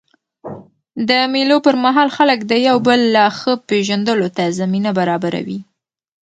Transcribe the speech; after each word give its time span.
د 1.09 1.11
مېلو 1.33 1.57
پر 1.65 1.75
مهال 1.83 2.09
خلک 2.17 2.39
د 2.45 2.53
یو 2.67 2.77
بل 2.87 2.99
لا 3.15 3.27
ښه 3.39 3.53
پېژندلو 3.69 4.27
ته 4.37 4.43
زمینه 4.59 4.91
برابروي. 4.99 5.59